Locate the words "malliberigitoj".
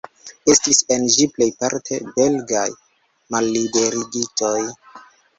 3.35-4.55